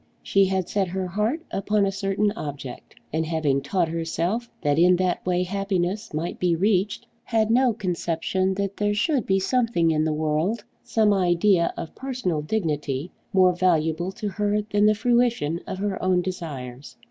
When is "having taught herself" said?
3.23-4.49